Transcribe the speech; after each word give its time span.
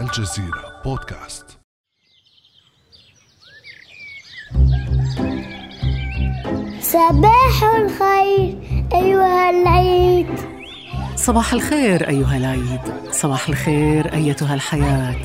الجزيرة 0.00 0.82
بودكاست. 0.84 1.58
صباح 6.80 7.64
الخير 7.76 8.58
أيها 8.94 9.50
العيد. 9.50 10.26
صباح 11.16 11.52
الخير 11.52 12.08
أيها 12.08 12.36
العيد. 12.36 12.80
صباح 13.10 13.48
الخير 13.48 14.12
أيتها 14.14 14.54
الحياة. 14.54 15.22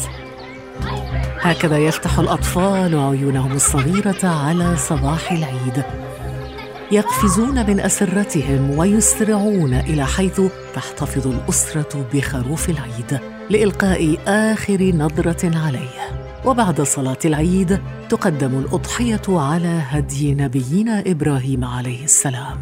هكذا 1.42 1.78
يفتح 1.78 2.20
الأطفال 2.20 3.00
عيونهم 3.00 3.52
الصغيرة 3.52 4.28
على 4.28 4.78
صباح 4.78 5.32
العيد. 5.32 5.84
يقفزون 6.92 7.70
من 7.70 7.80
أسرتهم 7.80 8.78
ويسرعون 8.78 9.74
إلى 9.74 10.06
حيث 10.06 10.42
تحتفظ 10.76 11.28
الأسرة 11.28 12.08
بخروف 12.14 12.70
العيد. 12.70 13.31
لإلقاء 13.50 14.18
آخر 14.28 14.92
نظرة 14.96 15.58
عليه. 15.58 16.22
وبعد 16.46 16.82
صلاة 16.82 17.18
العيد 17.26 17.80
تقدم 18.10 18.60
الأضحية 18.60 19.22
على 19.30 19.82
هدي 19.90 20.36
نبينا 20.36 21.04
إبراهيم 21.08 21.66
عليه 21.66 22.04
السلام. 22.04 22.62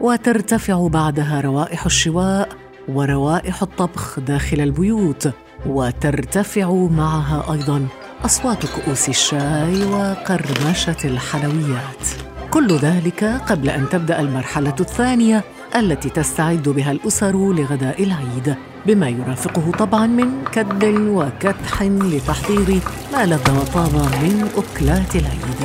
وترتفع 0.00 0.88
بعدها 0.88 1.40
روائح 1.40 1.84
الشواء 1.84 2.48
وروائح 2.88 3.62
الطبخ 3.62 4.20
داخل 4.20 4.60
البيوت 4.60 5.30
وترتفع 5.66 6.72
معها 6.72 7.52
أيضا 7.52 7.86
أصوات 8.24 8.66
كؤوس 8.66 9.08
الشاي 9.08 9.84
وقرمشة 9.84 10.96
الحلويات. 11.04 12.06
كل 12.50 12.76
ذلك 12.76 13.24
قبل 13.24 13.70
أن 13.70 13.88
تبدأ 13.88 14.20
المرحلة 14.20 14.74
الثانية 14.80 15.44
التي 15.76 16.10
تستعد 16.10 16.68
بها 16.68 16.92
الأسر 16.92 17.52
لغداء 17.52 18.02
العيد. 18.02 18.56
بما 18.88 19.08
يرافقه 19.08 19.70
طبعا 19.78 20.06
من 20.06 20.44
كد 20.52 20.84
وكدح 20.84 21.82
لتحضير 21.82 22.80
ما 23.12 23.26
لذ 23.26 23.50
وطاب 23.50 23.94
من 23.94 24.50
أكلات 24.56 25.16
العيد. 25.16 25.60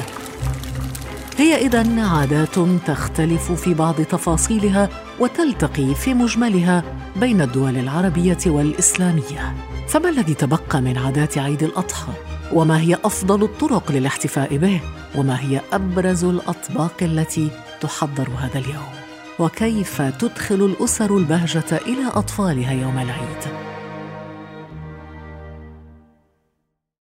هي 1.37 1.55
اذا 1.55 2.01
عادات 2.01 2.59
تختلف 2.87 3.51
في 3.51 3.73
بعض 3.73 3.95
تفاصيلها 4.01 4.89
وتلتقي 5.19 5.95
في 5.95 6.13
مجملها 6.13 6.83
بين 7.15 7.41
الدول 7.41 7.77
العربية 7.77 8.37
والإسلامية. 8.45 9.55
فما 9.87 10.09
الذي 10.09 10.33
تبقى 10.33 10.81
من 10.81 10.97
عادات 10.97 11.37
عيد 11.37 11.63
الأضحى؟ 11.63 12.13
وما 12.53 12.79
هي 12.79 12.97
أفضل 13.03 13.43
الطرق 13.43 13.91
للاحتفاء 13.91 14.57
به؟ 14.57 14.81
وما 15.15 15.39
هي 15.39 15.61
أبرز 15.73 16.23
الأطباق 16.23 16.95
التي 17.01 17.49
تحضر 17.81 18.29
هذا 18.39 18.59
اليوم؟ 18.59 19.02
وكيف 19.39 20.01
تدخل 20.01 20.65
الأسر 20.65 21.17
البهجة 21.17 21.77
إلى 21.77 22.07
أطفالها 22.07 22.71
يوم 22.71 22.97
العيد. 22.97 23.63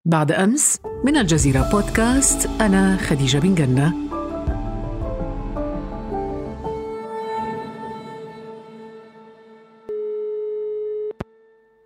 بعد 0.05 0.33
أمس 0.33 0.79
من 1.05 1.17
الجزيرة 1.17 1.71
بودكاست 1.73 2.51
أنا 2.61 2.97
خديجة 2.97 3.39
بن 3.39 3.55
جنة. 3.55 3.95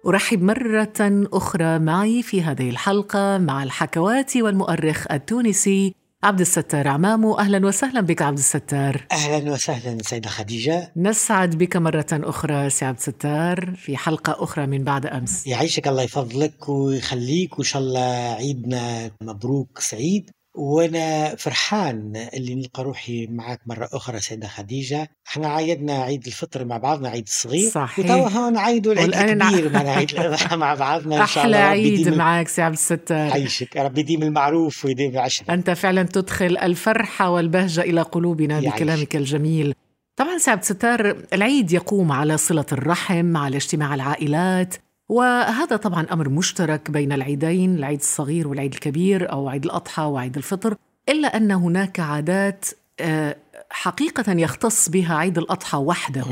أرحب 0.06 0.42
مرة 0.42 1.27
أخرى 1.33 1.79
معي 1.79 2.23
في 2.23 2.42
هذه 2.42 2.70
الحلقة 2.70 3.39
مع 3.39 3.62
الحكواتي 3.62 4.42
والمؤرخ 4.42 5.06
التونسي 5.12 5.95
عبد 6.25 6.41
الستار 6.41 6.89
عمامو 6.89 7.39
أهلا 7.39 7.67
وسهلا 7.67 8.00
بك 8.00 8.22
عبد 8.22 8.39
الستار. 8.39 9.06
أهلا 9.12 9.53
وسهلا 9.53 10.03
سيدة 10.03 10.28
خديجة. 10.28 10.92
نسعد 10.97 11.58
بك 11.58 11.77
مرة 11.77 12.06
أخرى 12.12 12.70
سي 12.70 12.84
عبد 12.84 12.97
الستار 12.97 13.75
في 13.77 13.97
حلقة 13.97 14.45
أخرى 14.45 14.67
من 14.67 14.84
بعد 14.84 15.06
أمس. 15.06 15.47
يعيشك 15.47 15.89
الله 15.89 16.02
يفضلك 16.02 16.69
ويخليك 16.69 17.58
وإن 17.58 17.64
شاء 17.64 17.83
الله 17.83 18.34
عيدنا 18.34 19.11
مبروك 19.22 19.78
سعيد. 19.78 20.30
وأنا 20.55 21.34
فرحان 21.36 22.28
اللي 22.34 22.55
نلقى 22.55 22.83
روحي 22.83 23.27
معك 23.27 23.61
مرة 23.67 23.89
أخرى 23.92 24.20
سيدة 24.20 24.48
خديجة. 24.48 25.08
إحنا 25.29 25.48
عايدنا 25.48 26.02
عيد 26.02 26.27
الفطر 26.27 26.64
مع 26.64 26.77
بعضنا 26.77 27.08
عيد 27.08 27.24
الصغير 27.27 27.70
صحيح. 27.70 28.11
وتوا 28.11 28.51
نعيدوا 28.51 28.92
العيد 28.92 29.14
الكبير 29.14 29.73
مع 29.73 29.80
عيد 29.80 30.11
الأضحى 30.18 30.56
مع 30.56 30.74
بعضنا 30.74 31.23
إن 31.23 31.27
شاء 31.27 31.46
الله 31.46 31.58
أحلى 31.58 31.68
عيد 31.68 32.08
معك 32.08 32.48
سي 32.48 32.62
عبد 32.62 32.74
الستار. 32.74 33.33
عيشك 33.33 33.77
ربي 33.77 34.01
يديم 34.01 34.23
المعروف 34.23 34.84
ويديم 34.84 35.11
العشرة. 35.11 35.55
أنت 35.55 35.70
فعلا 35.70 36.02
تدخل 36.02 36.58
الفرحة 36.58 37.30
والبهجة 37.30 37.80
إلى 37.80 38.02
قلوبنا. 38.02 38.61
بكلامك 38.61 39.17
الجميل. 39.17 39.74
طبعا 40.17 40.39
سي 40.39 40.50
عبد 40.50 40.61
الستار 40.61 41.17
العيد 41.33 41.73
يقوم 41.73 42.12
على 42.12 42.36
صلة 42.36 42.67
الرحم 42.73 43.36
على 43.36 43.56
اجتماع 43.56 43.95
العائلات 43.95 44.74
وهذا 45.09 45.77
طبعا 45.77 46.07
أمر 46.13 46.29
مشترك 46.29 46.91
بين 46.91 47.13
العيدين 47.13 47.75
العيد 47.75 48.01
الصغير 48.01 48.48
والعيد 48.48 48.73
الكبير 48.75 49.33
أو 49.33 49.48
عيد 49.48 49.65
الأضحى 49.65 50.03
وعيد 50.03 50.37
الفطر 50.37 50.77
إلا 51.09 51.37
أن 51.37 51.51
هناك 51.51 52.01
عادات 52.01 52.67
آه، 53.01 53.37
حقيقة 53.70 54.33
يختص 54.33 54.89
بها 54.89 55.15
عيد 55.15 55.39
الأضحى 55.39 55.79
وحده. 55.79 56.25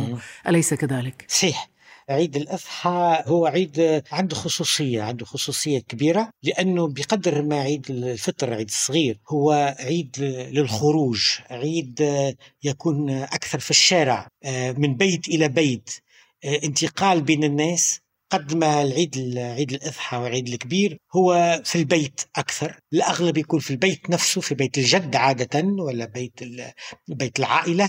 أليس 0.48 0.74
كذلك؟ 0.74 1.24
صحيح 1.28 1.72
عيد 2.08 2.36
الأضحى 2.36 3.22
هو 3.26 3.46
عيد 3.46 4.02
عنده 4.12 4.36
خصوصية 4.36 5.02
عنده 5.02 5.24
خصوصية 5.24 5.78
كبيرة 5.78 6.30
لأنه 6.42 6.88
بقدر 6.88 7.42
ما 7.42 7.60
عيد 7.60 7.90
الفطر 7.90 8.54
عيد 8.54 8.68
الصغير 8.68 9.18
هو 9.28 9.74
عيد 9.78 10.16
للخروج 10.52 11.38
عيد 11.50 12.24
يكون 12.62 13.10
أكثر 13.10 13.58
في 13.58 13.70
الشارع 13.70 14.28
من 14.76 14.96
بيت 14.96 15.28
إلى 15.28 15.48
بيت 15.48 15.90
انتقال 16.44 17.20
بين 17.22 17.44
الناس 17.44 18.00
قد 18.32 18.54
ما 18.54 18.82
العيد 18.82 19.38
عيد 19.38 19.72
الأضحى 19.72 20.16
والعيد 20.16 20.48
الكبير 20.48 20.98
هو 21.16 21.60
في 21.64 21.76
البيت 21.78 22.20
أكثر. 22.36 22.78
الأغلب 22.92 23.38
يكون 23.38 23.60
في 23.60 23.70
البيت 23.70 24.10
نفسه 24.10 24.40
في 24.40 24.54
بيت 24.54 24.78
الجد 24.78 25.16
عادة 25.16 25.64
ولا 25.64 26.04
بيت 26.04 26.40
بيت 27.08 27.38
العائلة. 27.38 27.88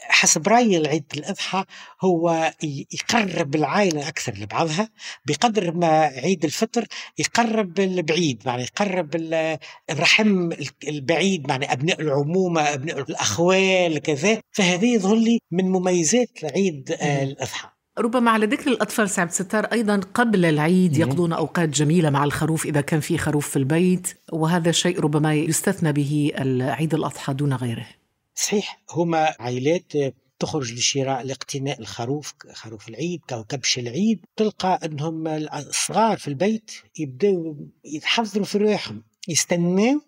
حسب 0.00 0.48
رايي 0.48 0.76
العيد 0.76 1.04
الأضحى 1.16 1.64
هو 2.04 2.52
يقرب 2.92 3.54
العائلة 3.54 4.08
أكثر 4.08 4.32
لبعضها. 4.34 4.88
بقدر 5.26 5.72
ما 5.72 6.00
عيد 6.00 6.44
الفطر 6.44 6.86
يقرب 7.18 7.80
البعيد 7.80 8.42
يعني 8.46 8.62
يقرب 8.62 9.14
ال- 9.14 9.58
الرحم 9.90 10.50
البعيد 10.88 11.48
يعني 11.50 11.72
أبناء 11.72 12.00
العمومة 12.00 12.60
أبناء 12.74 12.98
الأخوال 13.00 13.98
كذا. 13.98 14.40
فهذه 14.52 14.94
يظهر 14.94 15.16
لي 15.16 15.38
من 15.50 15.64
مميزات 15.64 16.44
عيد 16.44 16.96
الأضحى. 17.02 17.73
ربما 17.98 18.30
على 18.30 18.46
ذكر 18.46 18.70
الأطفال 18.70 19.10
سي 19.10 19.20
عبد 19.20 19.30
الستار 19.30 19.64
أيضا 19.64 20.00
قبل 20.14 20.44
العيد. 20.44 20.96
يقضون 20.96 21.32
أوقات 21.32 21.68
جميلة 21.68 22.10
مع 22.10 22.24
الخروف 22.24 22.66
إذا 22.66 22.80
كان 22.80 23.00
في 23.00 23.18
خروف 23.18 23.48
في 23.48 23.56
البيت 23.56 24.18
وهذا 24.32 24.72
شيء 24.72 25.00
ربما 25.00 25.34
يستثنى 25.34 25.92
به 25.92 26.32
عيد 26.60 26.94
الأضحى 26.94 27.34
دون 27.34 27.54
غيره 27.54 27.86
صحيح 28.34 28.82
هما 28.90 29.34
عائلات 29.38 29.92
تخرج 30.38 30.72
لشراء 30.72 31.22
لاقتناء 31.22 31.80
الخروف 31.80 32.34
خروف 32.52 32.88
العيد 32.88 33.20
أو 33.32 33.44
كبش 33.44 33.78
العيد 33.78 34.24
تلقى 34.36 34.80
أنهم 34.84 35.28
الصغار 35.28 36.18
في 36.18 36.28
البيت 36.28 36.72
يبدأوا 36.98 37.54
يتحضروا 37.84 38.44
في 38.44 38.58
رواحهم 38.58 39.02
يستنوا 39.28 40.00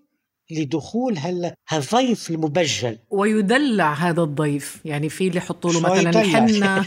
لدخول 0.51 1.19
هال- 1.19 1.55
هالضيف 1.69 2.31
المبجل 2.31 2.99
ويدلع 3.11 3.93
هذا 3.93 4.23
الضيف 4.23 4.77
يعني 4.85 5.09
في 5.09 5.27
اللي 5.29 5.39
يحطوا 5.39 5.73
له 5.73 5.81
مثلا. 5.81 6.11
الحنة 6.11 6.85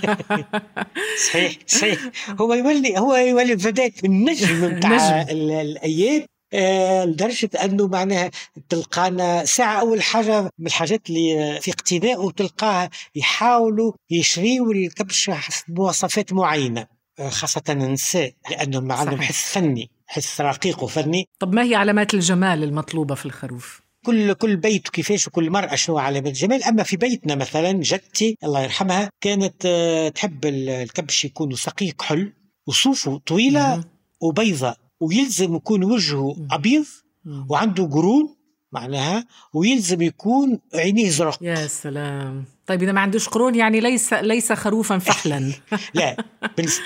صحيح 1.29 1.57
صحيح 1.67 1.99
هو 2.41 2.53
يولي 2.53 2.97
هو 2.99 3.15
يولي 3.15 3.55
بداية 3.55 3.93
النجم 4.05 4.67
بتاع 4.77 5.21
النجم. 5.21 5.31
ال- 5.31 5.51
الأيام 5.51 6.25
آه، 6.53 7.05
لدرجة 7.05 7.49
أنه 7.63 7.87
معناها 7.87 8.31
تلقانا 8.69 9.45
ساعة 9.45 9.79
أول 9.79 10.01
حاجة 10.01 10.41
من 10.59 10.67
الحاجات 10.67 11.09
اللي 11.09 11.59
في 11.61 11.71
اقتنائه 11.71 12.31
تلقاها 12.37 12.89
يحاولوا 13.15 13.93
يشريوا 14.09 14.73
الكبش 14.73 15.29
حسب 15.29 15.63
مواصفات 15.69 16.33
معينة 16.33 16.87
آه، 17.19 17.29
خاصة 17.29 17.61
النساء 17.69 18.31
لأنهم 18.51 18.91
عندهم. 18.91 19.21
حس 19.21 19.51
فني 19.53 19.89
حس 20.11 20.41
رقيق 20.41 20.83
وفني 20.83 21.25
طب 21.39 21.53
ما 21.53 21.63
هي 21.63 21.75
علامات 21.75 22.13
الجمال 22.13 22.63
المطلوبة 22.63 23.15
في 23.15 23.25
الخروف؟ 23.25 23.81
كل 24.05 24.33
كل 24.33 24.55
بيت 24.55 24.89
كيفاش 24.89 25.27
وكل 25.27 25.49
مرأة 25.49 25.75
شنو 25.75 25.97
علامات 25.97 26.27
الجمال 26.33 26.63
أما 26.63 26.83
في 26.83 26.97
بيتنا 26.97 27.35
مثلا 27.35 27.71
جدتي 27.71 28.37
الله 28.43 28.61
يرحمها 28.63 29.09
كانت 29.21 29.65
آه، 29.65 30.09
تحب 30.09 30.45
ال- 30.45 30.69
الكبش 30.69 31.25
يكون 31.25 31.55
سقيق 31.55 32.01
حل 32.01 32.33
وصوفه 32.67 33.17
طويلة 33.17 33.75
مم. 33.75 33.83
وبيضة 34.21 34.75
ويلزم 34.99 35.55
يكون 35.55 35.83
وجهه. 35.83 36.35
أبيض 36.51 36.85
مم. 37.25 37.45
وعنده 37.49 37.83
قرون 37.87 38.35
معناها 38.71 39.25
ويلزم 39.53 40.01
يكون 40.01 40.59
عينيه 40.75 41.09
زرق 41.09 41.37
يا 41.41 41.67
سلام 41.67 42.45
طيب 42.69 42.83
إذا 42.83 42.91
ما 42.91 43.01
عندوش 43.01 43.29
قرون 43.29 43.55
يعني 43.55 43.79
ليس 43.79 44.13
ليس 44.13 44.53
خروفا 44.53 44.97
فحلا 44.97 45.51
لا 45.93 46.15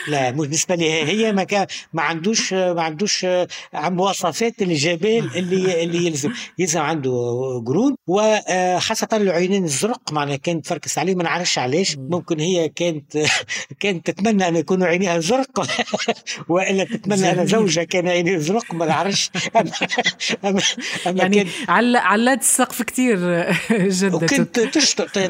لا 0.08 0.30
بالنسبة 0.30 0.76
لي 0.76 0.92
هي 0.92 1.34
ما 1.34 1.44
كان 1.44 1.68
ما 1.94 2.02
عندوش 2.02 2.54
ما 2.54 2.82
عندوش 2.82 3.26
مواصفات 3.74 4.62
الجبال 4.62 5.38
اللي 5.38 5.84
اللي 5.84 6.06
يلزم. 6.06 6.32
يلزم 6.60 6.82
عنده 6.82 7.12
قرون 7.68 7.96
وخاصة 8.08 9.08
العينين 9.14 9.64
الزرق 9.64 10.14
معناها 10.14 10.36
كانت 10.36 10.66
تفركس 10.66 10.98
عليه 10.98 11.16
ما 11.16 11.24
نعرفش 11.24 11.58
علاش. 11.58 11.98
ممكن 11.98 12.40
هي 12.40 12.70
كانت 12.70 13.18
كانت 13.80 14.12
تتمنى 14.12 14.48
أن 14.48 14.56
يكونوا 14.56 14.88
عينيها 14.88 15.20
زرق 15.20 15.68
وإلا 16.50 16.84
تتمنى 16.84 17.32
أن 17.32 17.48
زوجها 17.48 17.84
كان 17.84 18.08
عينيه 18.08 18.38
زرق 18.38 18.74
ما 18.74 18.86
نعرفش. 18.86 19.30
أما, 19.56 19.72
أما, 20.46 20.62
أما 21.08 21.22
يعني 21.22 21.48
علات 21.98 22.42
السقف 22.42 22.82
كثير 22.82 23.18
جدة. 23.72 24.16
وكنت 24.16 24.60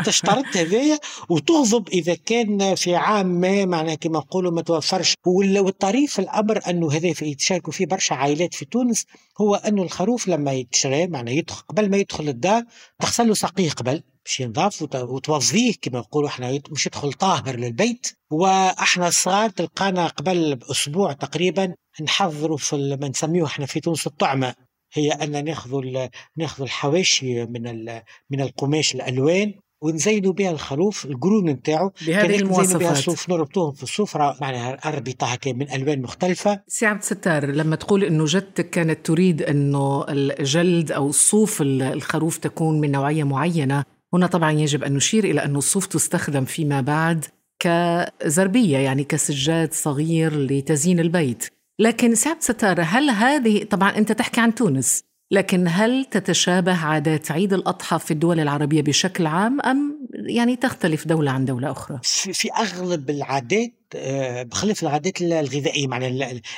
تشترط 0.06 0.58
هذايا 0.58 1.00
وتغضب 1.30 1.88
إذا 1.88 2.18
كان 2.26 2.76
في 2.76 2.96
عام 2.96 3.26
ما 3.26 3.66
معناها 3.66 3.96
كما 3.96 4.20
نقولوا 4.20 4.52
ما 4.52 4.62
توفرش. 4.62 5.16
والطريف 5.26 6.20
الأمر 6.20 6.60
أنه 6.70 6.92
هذا 6.92 7.08
يتشاركوا 7.08 7.74
فيه 7.74 7.86
برشا 7.86 8.16
عائلات 8.16 8.54
في 8.54 8.66
تونس 8.66 9.06
هو 9.42 9.56
أنه 9.56 9.84
الخروف 9.84 10.28
لما 10.28 10.52
يتشرى 10.52 11.08
معناها 11.08 11.34
يدخل 11.34 11.62
قبل 11.62 11.90
ما 11.90 11.98
يدخل 11.98 12.30
الدار 12.30 12.63
تغسل 13.00 13.28
له 13.28 13.34
ساقيه 13.34 13.70
قبل 13.70 14.04
باش 14.26 14.40
ينضاف 14.40 14.82
وتوظيه 14.96 15.74
كما 15.82 16.00
نقولوا 16.00 16.30
إحنا 16.30 16.60
مش 16.72 16.86
يدخل 16.86 17.14
طاهر 17.14 17.56
للبيت. 17.56 18.08
وأحنا 18.32 19.10
صغار 19.10 19.50
تلقانا 19.50 20.08
قبل 20.08 20.56
بأسبوع 20.56 21.14
تقريبا 21.14 21.76
نحضروا 22.02 22.58
في 22.58 22.98
ما 23.02 23.08
نسميه 23.08 23.46
إحنا 23.46 23.66
في 23.66 23.80
تونس 23.80 24.08
الطعمة. 24.08 24.56
هي 24.94 25.12
ان 25.12 25.46
ناخذ 25.46 26.08
ناخذ 26.38 26.64
الحواشي 26.64 27.46
من 27.46 27.86
من 28.30 28.42
القماش 28.42 28.96
الألوان 28.96 29.54
ونزينوا 29.84 30.34
بها 30.34 30.52
الخروف 30.52 31.06
القرون 31.06 31.50
نتاعو 31.50 31.92
بهذه 32.08 32.40
المواصفات. 32.40 32.82
بها 32.82 32.92
الصوف 32.92 33.30
نربطوهم 33.30 33.72
في 33.72 33.84
السفرة 33.84 34.38
معناها 34.42 34.78
أربطة 34.86 35.38
من 35.46 35.72
ألوان 35.72 36.02
مختلفة. 36.02 36.62
سي 36.68 36.86
عبد 36.86 37.02
الستار 37.02 37.46
لما 37.46 37.76
تقول 37.76 38.04
أنه 38.04 38.26
جدتك 38.28 38.70
كانت 38.70 39.06
تريد 39.06 39.42
أنه 39.42 40.06
الجلد 40.10 40.92
أو 40.92 41.10
الصوف 41.10 41.62
الخروف 41.62 42.38
تكون 42.38 42.80
من 42.80 42.92
نوعية 42.92 43.24
معينة 43.24 43.84
هنا 44.14 44.28
طبعا 44.28 44.52
يجب 44.52 44.84
أن 44.84 44.94
نشير 44.94 45.24
إلى 45.24 45.46
أن 45.46 45.56
الصوف 45.56 45.86
تستخدم 45.86 46.46
فيما 46.46 46.82
بعد 46.82 47.26
كزربية 47.60 48.78
يعني 48.78 49.04
كسجاد 49.04 49.74
صغير 49.74 50.40
لتزيين 50.40 51.00
البيت. 51.00 51.46
لكن 51.80 52.16
سعد 52.16 52.42
ستار 52.42 52.82
هل 52.82 53.10
هذه 53.10 53.64
طبعا 53.64 53.98
أنت 53.98 54.12
تحكي 54.12 54.42
عن 54.42 54.56
تونس. 54.56 55.04
لكن 55.32 55.68
هل 55.68 56.06
تتشابه 56.06 56.86
عادات 56.86 57.32
عيد 57.32 57.54
الأضحى 57.54 58.00
في 58.00 58.12
الدول 58.12 58.40
العربية 58.40 58.82
بشكل 58.82 59.26
عام 59.26 59.62
أم 59.62 60.08
يعني 60.14 60.56
تختلف 60.56 61.08
دولة 61.08 61.32
عن 61.32 61.46
دولة 61.46 61.72
أخرى؟ 61.72 62.00
في 62.34 62.52
أغلب 62.52 63.10
العادات 63.10 63.74
آه، 63.96 64.44
بخلاف 64.44 64.84
العادات 64.84 65.22
الغذائية 65.22 65.88
معنى 65.88 66.08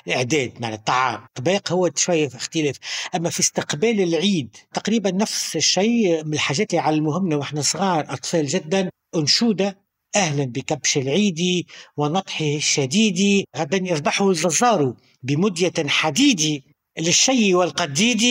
الإعداد 0.07 0.51
معنى 0.59 0.75
الطعام 0.75 1.23
الطباق 1.25 1.71
هو 1.71 1.89
شوية 1.95 2.27
اختلاف 2.27 2.75
أما 3.15 3.29
في 3.29 3.39
استقبال 3.39 4.01
العيد 4.01 4.55
تقريبا 4.73 5.11
نفس 5.11 5.55
الشيء 5.55 6.23
من 6.23 6.33
الحاجات 6.33 6.71
اللي 6.73 6.81
علموهمنا 6.81 7.35
وإحنا 7.35 7.61
صغار 7.61 8.05
أطفال 8.09 8.47
جدا 8.47 8.89
أنشودة 9.15 9.77
أهلا 10.15 10.45
بكبش 10.45 10.97
العيد 10.97 11.65
ونطحه 11.97 12.55
الشديد 12.55 13.45
غدا 13.57 13.77
يذبحه 13.77 14.29
الجزار 14.29 14.93
بمدية 15.23 15.73
حديد 15.87 16.63
للشي 16.99 17.55
والقديد 17.55 18.21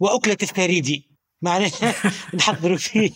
وأكلة 0.00 0.36
الثريد. 0.42 1.02
معناها 1.42 1.94
نحضروا 2.38 2.76
فيه 2.76 3.10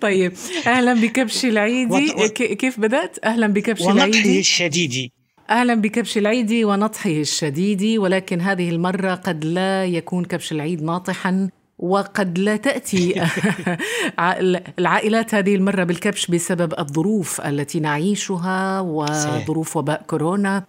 طيب 0.00 0.32
أهلا 0.66 0.94
بكبش 0.94 1.44
العيدي. 1.44 2.28
كيف 2.28 2.80
بدأت؟ 2.80 3.24
أهلا 3.24 3.46
بكبش 3.46 3.82
العيدي 3.82 4.08
ونطحه 4.08 4.38
الشديد. 4.38 5.10
أهلا 5.50 5.74
بكبش 5.74 6.18
العيد 6.18 6.52
ونطحه 6.52 7.10
الشديد 7.10 7.98
ولكن 7.98 8.40
هذه 8.40 8.70
المرة 8.70 9.14
قد 9.14 9.44
لا 9.44 9.84
يكون 9.84 10.24
كبش 10.24 10.52
العيد 10.52 10.82
ناطحا 10.82 11.48
وقد 11.78 12.38
لا 12.38 12.56
تأتي 12.56 13.14
العائلات 14.78 15.34
هذه 15.34 15.54
المرة 15.54 15.84
بالكبش 15.84 16.26
بسبب 16.26 16.74
الظروف 16.78 17.40
التي 17.40 17.80
نعيشها 17.80 18.80
وظروف 18.80 19.76
وباء 19.76 20.02
كورونا. 20.06 20.64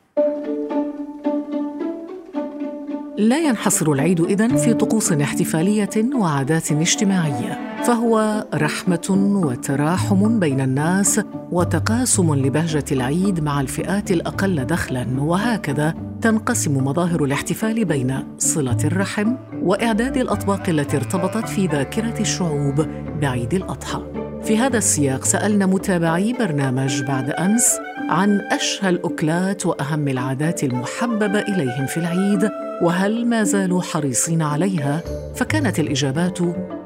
لا 3.17 3.39
ينحصر 3.39 3.91
العيد 3.91 4.21
إذن 4.21 4.57
في 4.57 4.73
طقوس 4.73 5.11
احتفالية 5.11 5.89
وعادات 6.15 6.71
اجتماعية 6.71 7.77
فهو 7.83 8.45
رحمة 8.53 9.39
وتراحم 9.45 10.39
بين 10.39 10.61
الناس 10.61 11.21
وتقاسم 11.51 12.35
لبهجة 12.35 12.85
العيد 12.91 13.43
مع 13.43 13.61
الفئات 13.61 14.11
الأقل 14.11 14.65
دخلاً 14.65 15.07
وهكذا 15.21 15.93
تنقسم 16.21 16.77
مظاهر 16.77 17.23
الاحتفال 17.23 17.85
بين 17.85 18.23
صلة 18.37 18.77
الرحم 18.83 19.35
وإعداد 19.61 20.17
الأطباق 20.17 20.69
التي 20.69 20.97
ارتبطت 20.97 21.49
في 21.49 21.67
ذاكرة 21.67 22.19
الشعوب 22.19 22.85
بعيد 23.21 23.53
الأضحى. 23.53 24.01
في 24.43 24.57
هذا 24.57 24.77
السياق 24.77 25.23
سألنا 25.23 25.65
متابعي 25.65 26.33
برنامج 26.33 27.03
بعد 27.03 27.29
أمس 27.29 27.79
عن 28.09 28.41
أشهى 28.51 28.89
الأكلات 28.89 29.65
وأهم 29.65 30.07
العادات 30.07 30.63
المحببة 30.63 31.39
إليهم 31.39 31.85
في 31.85 31.97
العيد 31.97 32.49
وهل 32.81 33.25
ما 33.25 33.43
زالوا 33.43 33.81
حريصين 33.81 34.41
عليها؟ 34.41 35.01
فكانت 35.35 35.79
الإجابات 35.79 36.39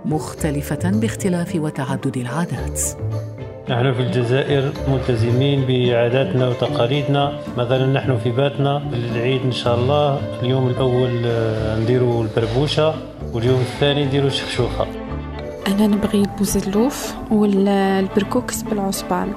مختلفة 0.06 0.92
باختلاف 0.92 1.56
وتعدد 1.56 2.18
العادات. 2.18 2.81
نحن 3.69 3.94
في 3.94 4.02
الجزائر 4.02 4.72
ملتزمين 4.88 5.66
بعاداتنا 5.68 6.48
وتقاليدنا 6.48 7.40
مثلا 7.58 7.86
نحن 7.94 8.18
في 8.18 8.31
باتنا. 8.31 8.78
العيد 8.94 9.42
إن 9.42 9.52
شاء 9.52 9.75
الله 9.75 10.19
اليوم 10.44 10.68
الأول 10.68 11.22
آه، 11.25 11.80
نديروا 11.80 12.24
البربوشة 12.24 12.96
واليوم 13.34 13.60
الثاني 13.60 14.06
نديروا 14.06 14.28
الشخشوخه 14.28 14.88
أنا 15.68 15.88
نبغي 15.88 16.22
البوزلوف 16.22 17.14
والبركوكس 17.31 18.62
بالعصبان 18.62 19.34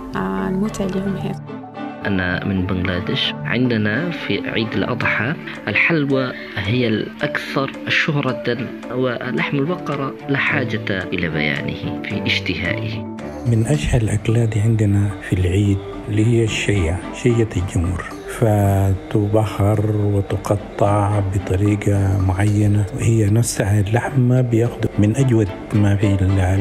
نموت 0.50 0.80
عليهم 0.80 1.16
هذا 1.16 1.59
أنا 2.06 2.44
من 2.44 2.66
بنغلاديش. 2.66 3.32
عندنا 3.44 4.10
في 4.10 4.48
عيد 4.48 4.72
الأضحى 4.74 5.34
الحلوى 5.68 6.32
هي 6.56 6.88
الأكثر 6.88 7.70
شهرة 7.88 8.68
ولحم 8.94 9.58
البقرة 9.58 10.14
لا 10.28 10.38
حاجة 10.38 11.02
إلى 11.12 11.28
بيانه 11.28 12.02
في 12.02 12.26
اشتهائه. 12.26 13.16
من 13.46 13.66
أشهر 13.66 14.00
الأكلات 14.00 14.58
عندنا 14.58 15.10
في 15.28 15.32
العيد 15.32 15.78
اللي 16.08 16.26
هي 16.26 16.44
الشيع 16.44 16.98
شية 17.14 17.48
الجمر 17.56 18.19
فتبخر 18.40 19.96
وتقطع 19.96 21.20
بطريقة 21.34 22.18
معينة. 22.28 22.84
وهي 22.96 23.30
نفسها 23.30 23.80
اللحمة 23.80 24.40
بياخد 24.40 24.86
من 24.98 25.16
أجود 25.16 25.48
ما 25.74 25.96
في 25.96 26.16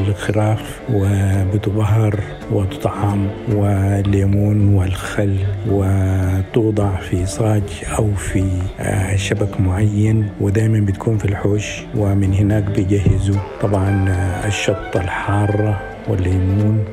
الخراف 0.08 0.80
وبتبهر 0.92 2.20
وتطعم 2.52 3.28
والليمون 3.52 4.74
والخل 4.74 5.36
وتوضع 5.68 6.96
في 6.96 7.26
صاج 7.26 7.62
أو 7.98 8.14
في 8.14 8.44
آه، 8.80 9.16
شبك 9.16 9.60
معين 9.60 10.28
ودائما 10.40 10.80
بتكون 10.80 11.18
في 11.18 11.24
الحوش 11.24 11.82
ومن 11.96 12.34
هناك 12.34 12.64
بيجهزوا 12.64 13.40
طبعا 13.60 14.08
آه، 14.08 14.46
الشطة 14.46 15.00
الحارة 15.00 15.80
والليمون 16.08 16.84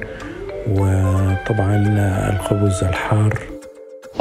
وطبعا 0.69 1.75
آه، 1.99 2.33
الخبز 2.33 2.83
الحار. 2.83 3.56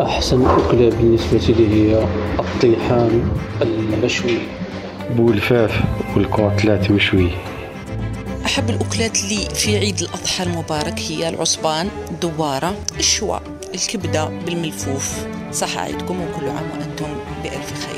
أحسن 0.01 0.45
أكلة 0.45 0.91
بالنسبة 0.91 1.39
لي 1.39 1.69
هي 1.69 2.07
الطيحان 2.39 3.31
المشوي. 3.63 4.39
بولفاف 5.11 5.81
والكوتلات 6.17 6.91
مشوي. 6.91 7.31
أحب 8.45 8.71
الأكلات 8.71 9.19
اللي 9.25 9.49
في 9.55 9.77
عيد 9.77 10.01
الأضحى 10.01 10.45
المبارك 10.45 11.01
هي 11.09 11.29
العصبان 11.29 11.89
الدوارة 12.11 12.75
الشواء 12.99 13.43
الكبدة 13.75 14.25
بالملفوف. 14.47 15.27
صح 15.53 15.79
عيدكم 15.79 16.21
وكل 16.21 16.49
عام 16.49 16.71
وأنتم 16.73 17.07
بألف 17.43 17.87
خير. 17.87 17.96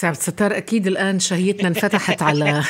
سعد 0.00 0.16
ستار 0.16 0.56
أكيد 0.56 0.86
الآن 0.86 1.20
شهيتنا 1.20 1.68
انفتحت 1.68 2.22
على 2.22 2.62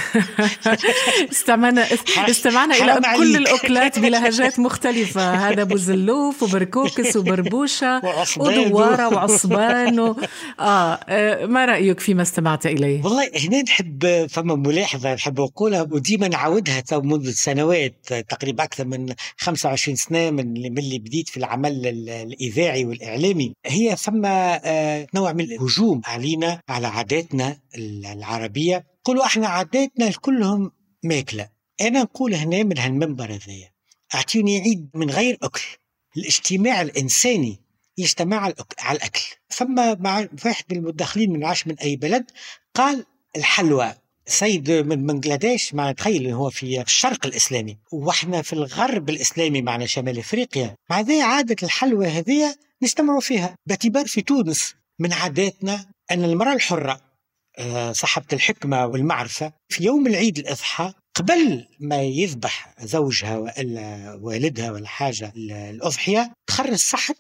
استمعنا 1.33 1.87
استمعنا 2.31 2.75
إلى 2.75 3.17
كل 3.17 3.37
الاكلات 3.37 3.99
بلهجات 3.99 4.59
مختلفة 4.59 5.35
هذا 5.35 5.65
بوزلوف 5.65 6.43
وبركوكس 6.43 7.17
وبربوشة 7.17 8.03
ودوارة 8.39 9.09
وعصبان 9.09 10.01
و... 10.01 10.17
آه. 10.61 11.01
آه 11.09 11.47
ما 11.47 11.65
رأيك 11.65 12.01
فيما 12.01 12.23
استمعت 12.23 12.67
إليه؟ 12.67 13.05
والله 13.05 13.31
هنا 13.37 13.63
نحب 13.63 14.27
فما 14.27 14.55
ملاحظة 14.55 15.15
نحب 15.15 15.41
اقولها 15.41 15.83
وديما 15.83 16.29
نعاودها 16.29 16.83
منذ 16.93 17.31
سنوات 17.31 17.95
تقريبا 18.29 18.65
أكثر 18.65 18.85
من 18.85 19.15
25 19.37 19.97
سنة 19.97 20.31
من 20.31 20.57
اللي 20.79 20.99
بديت 20.99 21.29
في 21.29 21.37
العمل 21.37 21.87
الإذاعي 22.09 22.85
والإعلامي 22.85 23.53
هي 23.67 23.97
فما 23.97 24.61
آه 24.65 25.07
نوع 25.15 25.33
من 25.33 25.45
الهجوم 25.45 26.01
علينا 26.07 26.61
على 26.69 26.87
عادات 26.87 27.20
عاداتنا 27.21 27.59
العربية. 28.13 28.87
قولوا 29.05 29.25
إحنا 29.25 29.49
عاداتنا 29.49 30.11
كلهم 30.11 30.73
ماكلة. 31.05 31.49
أنا 31.81 32.03
نقول 32.03 32.35
هنا 32.35 32.63
من 32.63 32.79
هالمنبر 32.79 33.25
هذايا 33.25 33.71
أعطيوني 34.15 34.61
عيد 34.61 34.91
من 34.95 35.11
غير 35.11 35.39
أكل. 35.43 35.63
الاجتماع 36.17 36.81
الإنساني 36.81 37.61
يجتمع 37.99 38.53
على 38.79 38.97
الأكل. 38.97 39.23
ثم 39.51 39.75
مع 40.03 40.29
واحد 40.45 40.65
من 40.71 40.77
المدخلين 40.77 41.33
من 41.33 41.45
عاش 41.45 41.67
من 41.67 41.79
أي 41.79 41.97
بلد 41.97 42.31
قال 42.75 43.07
الحلوى 43.37 43.95
سيد 44.27 44.71
من 44.71 45.07
بنغلاديش 45.07 45.75
مع 45.75 45.93
تخيل 45.93 46.31
هو 46.31 46.51
في 46.51 46.81
الشرق 46.81 47.27
الإسلامي. 47.27 47.79
وإحنا 47.93 48.43
في 48.43 48.53
الغرب 48.53 49.11
الإسلامي 49.11 49.63
معنا 49.63 49.87
شمال 49.87 50.19
إفريقيا 50.19 50.77
مع 50.91 51.01
ذي 51.01 51.23
عادة 51.23 51.57
الحلوى 51.63 52.07
هذه 52.07 52.57
نجتمعوا 52.83 53.21
فيها. 53.21 53.55
باعتبار 53.67 54.07
في 54.07 54.23
تونس 54.23 54.75
من 54.99 55.13
عاداتنا 55.13 55.87
أن 56.11 56.25
المرأة 56.25 56.53
الحرة 56.53 57.10
صاحبة 57.93 58.27
الحكمة 58.33 58.87
والمعرفة 58.87 59.53
في 59.69 59.85
يوم 59.85 60.07
العيد 60.07 60.39
الأضحى 60.39 60.93
قبل 61.15 61.69
ما 61.81 62.03
يذبح 62.03 62.75
زوجها 62.85 63.39
ولا 63.39 64.15
والدها 64.23 64.71
ولا 64.71 64.89
حاجة 64.89 65.33
الأضحية 65.37 66.33
تخرج 66.47 66.75
صحن 66.75 67.15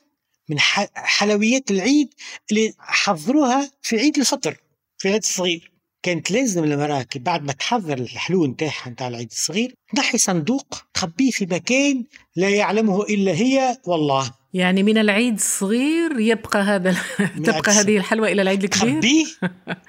من 0.48 0.56
حلويات 0.94 1.70
العيد 1.70 2.14
اللي 2.50 2.74
حضروها 2.78 3.70
في 3.82 3.96
عيد 3.96 4.18
الفطر 4.18 4.56
في 4.98 5.08
العيد 5.08 5.22
الصغير. 5.22 5.72
كانت 6.02 6.30
لازم 6.30 6.64
المرأة 6.64 7.06
بعد 7.16 7.42
ما 7.42 7.52
تحضر 7.52 7.98
الحلو 7.98 8.46
نتاعها 8.46 8.88
نتاع 8.88 9.08
العيد 9.08 9.30
الصغير 9.30 9.74
تنحي 9.96 10.18
صندوق 10.18 10.82
تخبيه 10.94 11.30
في 11.30 11.46
مكان 11.46 12.04
لا 12.36 12.48
يعلمه 12.48 13.02
إلا 13.02 13.32
هي 13.32 13.78
والله. 13.86 14.30
يعني 14.52 14.82
من 14.82 14.98
العيد 14.98 15.34
الصغير 15.34 16.20
يبقى 16.20 16.62
هذا 16.62 16.96
تبقى 17.44 17.72
هذه 17.72 17.96
الحلوى 17.96 18.32
إلى 18.32 18.42
العيد 18.42 18.64
الكبير؟ 18.64 18.92
تخبيه؟ 18.92 19.24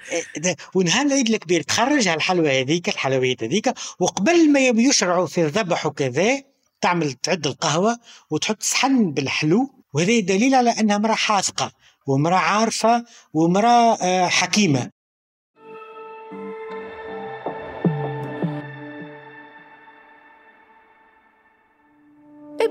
ونهار 0.74 1.06
العيد 1.06 1.28
الكبير 1.28 1.62
تخرج 1.62 2.08
الحلوى 2.08 2.60
هذيك 2.60 2.88
الحلويات 2.88 3.44
هذيك 3.44 3.74
وقبل 4.00 4.52
ما 4.52 4.60
يشرعوا 4.60 5.26
في 5.26 5.44
الذبح 5.44 5.86
وكذا 5.86 6.42
تعمل 6.80 7.12
تعد 7.12 7.46
القهوة 7.46 7.98
وتحط 8.30 8.62
صحن 8.62 9.12
بالحلو 9.12 9.70
وهذا 9.94 10.20
دليل 10.20 10.54
على 10.54 10.70
أنها 10.70 10.96
امرأة 10.96 11.14
حاذقه 11.14 11.72
وامرأة 12.06 12.38
عارفة 12.38 13.04
وامرأة 13.34 13.94
آه، 14.02 14.28
حكيمة. 14.28 14.90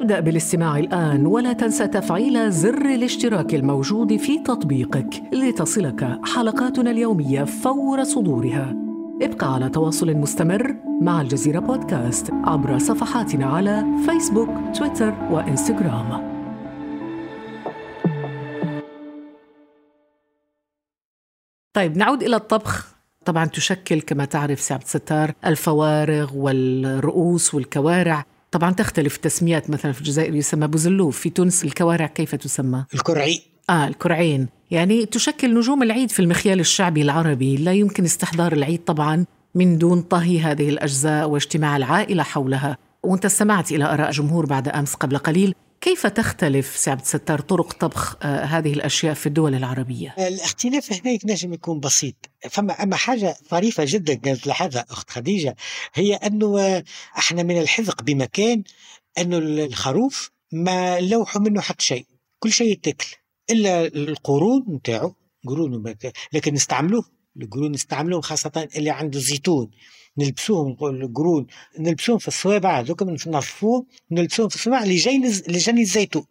ابدأ 0.01 0.19
بالاستماع 0.19 0.77
الآن 0.77 1.25
ولا 1.25 1.53
تنسى 1.53 1.87
تفعيل 1.87 2.51
زر 2.51 2.85
الاشتراك 2.85 3.53
الموجود 3.55 4.17
في 4.17 4.39
تطبيقك 4.39 5.23
لتصلك 5.33 6.19
حلقاتنا 6.35 6.91
اليومية 6.91 7.43
فور 7.43 8.03
صدورها. 8.03 8.75
ابقى 9.21 9.53
على 9.53 9.69
تواصل 9.69 10.13
مستمر 10.13 10.75
مع 11.01 11.21
الجزيرة 11.21 11.59
بودكاست 11.59 12.31
عبر 12.31 12.77
صفحاتنا 12.77 13.45
على 13.45 13.85
فيسبوك، 14.05 14.49
تويتر 14.77 15.13
وإنستغرام. 15.31 16.31
طيب 21.73 21.97
نعود 21.97 22.23
إلى 22.23 22.35
الطبخ 22.35 22.95
طبعا 23.25 23.45
تشكل 23.45 24.01
كما 24.01 24.25
تعرف 24.25 24.59
سي 24.59 24.73
عبد 24.73 24.83
الستار 24.83 25.33
الفوارغ 25.45 26.35
والرؤوس 26.35 27.53
والكوارع 27.53 28.25
طبعا 28.51 28.71
تختلف 28.71 29.15
التسميات 29.15 29.69
مثلا 29.69 29.91
في 29.91 29.99
الجزائر 29.99 30.35
يسمى 30.35 30.67
بوزلوف 30.67 31.19
في 31.19 31.29
تونس 31.29 31.63
الكوارع 31.63 32.05
كيف 32.05 32.35
تسمى؟ 32.35 32.85
الكرعي. 32.93 33.41
آه 33.69 33.87
الكرعين. 33.87 34.47
يعني 34.71 35.05
تشكل 35.05 35.53
نجوم 35.53 35.83
العيد 35.83 36.11
في 36.11 36.19
المخيال 36.19 36.59
الشعبي 36.59 37.01
العربي 37.01 37.57
لا 37.57 37.73
يمكن 37.73 38.03
استحضار 38.03 38.53
العيد 38.53 38.83
طبعا 38.83 39.25
من 39.55 39.77
دون 39.77 40.01
طهي 40.01 40.39
هذه 40.39 40.69
الأجزاء 40.69 41.29
واجتماع 41.29 41.77
العائلة 41.77 42.23
حولها. 42.23 42.77
وأنت 43.03 43.25
استمعت 43.25 43.71
إلى 43.71 43.85
آراء 43.85 44.11
جمهور 44.11 44.45
بعد 44.45 44.67
أمس 44.67 44.93
قبل 44.93 45.17
قليل. 45.17 45.53
كيف 45.81 46.07
تختلف 46.07 46.77
سي 46.77 46.91
عبد 46.91 47.01
الستار 47.01 47.41
طرق 47.41 47.73
طبخ 47.73 48.17
آه 48.21 48.43
هذه 48.43 48.73
الأشياء 48.73 49.13
في 49.13 49.27
الدول 49.27 49.55
العربية؟ 49.55 50.15
الاختلاف 50.17 50.93
هنا 50.93 51.11
ينجم 51.11 51.53
يكون 51.53 51.79
بسيط، 51.79 52.15
فما 52.49 52.83
أما 52.83 52.95
حاجة 52.95 53.37
ظريفة 53.51 53.83
جدا 53.87 54.35
تلاحظها 54.35 54.85
أخت 54.89 55.09
خديجة 55.09 55.55
هي 55.93 56.15
أنه 56.15 56.59
آه، 56.59 56.83
إحنا 57.17 57.43
من 57.43 57.57
الحذق 57.57 58.01
بمكان 58.03 58.63
أنه 59.17 59.37
الخروف 59.37 60.31
ما 60.51 60.99
لوحوا 60.99 61.41
منه 61.41 61.61
حتى 61.61 61.85
شيء، 61.85 62.05
كل 62.39 62.51
شيء 62.51 62.71
يتاكل 62.71 63.15
إلا 63.49 63.85
القرون 63.85 64.65
نتاعو 64.69 65.15
قرون 65.47 65.95
لكن 66.33 66.53
نستعملوه 66.53 67.05
القرون 67.41 67.71
نستعملوهم 67.71 68.21
خاصة 68.21 68.67
اللي 68.75 68.89
عنده 68.89 69.19
زيتون. 69.19 69.71
نلبسوهم 70.17 70.77
القرون 70.81 71.47
نلبسوهم 71.79 72.17
في 72.17 72.27
الصوابع 72.27 72.79
هذوك 72.79 73.03
ننظفوهم 73.03 73.85
نلبسوهم 74.11 74.49
في 74.49 74.55
الصوابع 74.55 74.83
لجين 74.83 75.25
لجني 75.27 75.81
الزيتون. 75.81 76.25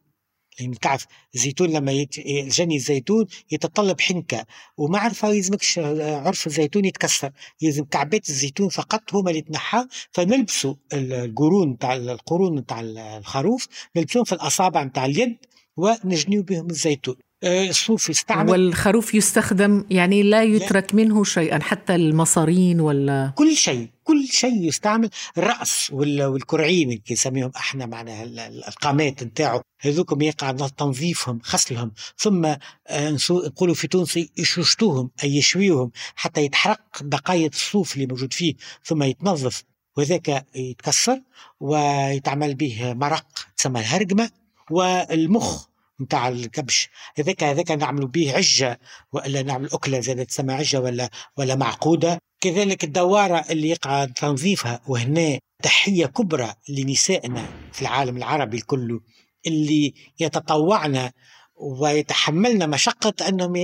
يعني 0.61 0.75
تعرف 0.75 1.07
الزيتون 1.35 1.71
لما 1.71 1.93
يت... 1.93 2.21
جني 2.59 2.77
الزيتون 2.77 3.27
يتطلب 3.53 4.01
حنكة 4.01 4.47
وما 4.77 4.99
عرفه 4.99 5.29
يلزمكش 5.29 5.79
عرف 5.99 6.47
الزيتون 6.47 6.85
يتكسر. 6.85 7.31
يلزم 7.63 7.85
كعبات 7.85 8.29
الزيتون 8.29 8.69
فقط 8.69 9.15
هما 9.15 9.31
اللي 9.31 9.43
تنحى 9.43 9.87
فنلبسوا 10.13 10.75
القرون 10.93 11.79
تاع 11.79 11.97
القرون 11.97 12.67
تاع 12.67 12.81
الخروف 12.81 13.69
نلبسوهم 13.97 14.25
في 14.25 14.33
الأصابع 14.33 14.85
تاع 14.85 15.05
اليد 15.05 15.37
ونجنيو 15.77 16.43
بهم 16.43 16.71
الزيتون. 16.71 17.17
الصوف 17.45 18.11
يستعمل. 18.11 18.51
والخروف 18.51 19.15
يستخدم 19.15 19.85
يعني 19.91 20.23
لا 20.23 20.43
يترك 20.43 20.95
لا. 20.95 21.03
منه 21.03 21.25
شيئا 21.25 21.59
حتى 21.59 21.95
المصارين 21.95 22.81
ولا 22.81 23.33
كل 23.35 23.57
شيء 23.57 23.89
كل 24.05 24.27
شيء 24.27 24.65
يستعمل. 24.69 25.11
الرأس 25.39 25.91
والكرعين 25.93 26.89
اللي 26.89 27.03
نسميهم 27.11 27.53
إحنا 27.57 27.87
معناها 27.87 28.25
القامات 28.69 29.23
نتاعو. 29.23 29.61
هذوكم 29.81 30.23
يقع 30.23 30.51
تنظيفهم 30.53 31.41
غسلهم 31.53 31.93
ثم 32.17 32.45
آه، 32.89 33.17
نقولوا 33.31 33.75
في 33.75 33.89
تونس 33.89 34.19
يشوشتوهم 34.37 35.11
أي 35.25 35.37
يشويوهم 35.37 35.91
حتى 36.15 36.45
يتحرق 36.45 36.81
بقايا 37.01 37.49
الصوف 37.49 37.95
اللي 37.95 38.07
موجود 38.07 38.33
فيه. 38.33 38.55
ثم 38.85 39.03
يتنظف 39.03 39.63
وذاك 39.97 40.47
يتكسر 40.55 41.21
ويتعمل 41.61 42.55
به 42.55 42.93
مرق 42.95 43.27
تسمى 43.57 43.81
الهرقمه 43.81 44.31
والمخ 44.71 45.70
نتاع 46.01 46.29
الكبش. 46.29 46.89
هذاك 47.19 47.45
هذاك 47.45 47.71
نعملوا 47.71 48.09
به 48.09 48.37
عجة 48.37 48.81
والا 49.13 49.43
نعمل 49.43 49.69
أكلة 49.73 50.01
زي 50.01 50.25
تسمى 50.25 50.53
عجة 50.53 50.81
ولا 50.81 51.11
ولا 51.37 51.55
معقودة. 51.55 52.19
كذلك 52.41 52.85
الدوارة 52.85 53.45
اللي 53.51 53.69
يقع 53.69 54.05
تنظيفها 54.05 54.81
وهنا 54.89 55.39
تحية 55.63 56.07
كبرى 56.07 56.55
لنسائنا 56.69 57.47
في 57.73 57.83
العالم 57.83 58.17
العربي 58.17 58.61
كله 58.61 59.01
اللي 59.47 59.95
يتطوعن 60.21 61.11
ويتحملن 61.57 62.71
مشقة 62.71 63.29
أنهم 63.29 63.57